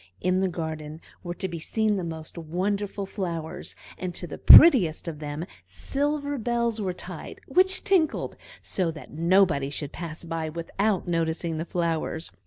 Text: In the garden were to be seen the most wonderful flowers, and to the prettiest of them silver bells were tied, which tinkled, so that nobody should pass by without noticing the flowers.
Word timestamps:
In 0.19 0.39
the 0.39 0.47
garden 0.47 0.99
were 1.21 1.35
to 1.35 1.47
be 1.47 1.59
seen 1.59 1.95
the 1.95 2.03
most 2.03 2.35
wonderful 2.35 3.05
flowers, 3.05 3.75
and 3.99 4.15
to 4.15 4.25
the 4.25 4.39
prettiest 4.39 5.07
of 5.07 5.19
them 5.19 5.45
silver 5.63 6.39
bells 6.39 6.81
were 6.81 6.91
tied, 6.91 7.39
which 7.47 7.83
tinkled, 7.83 8.35
so 8.63 8.89
that 8.89 9.11
nobody 9.13 9.69
should 9.69 9.91
pass 9.91 10.23
by 10.23 10.49
without 10.49 11.07
noticing 11.07 11.59
the 11.59 11.65
flowers. 11.65 12.31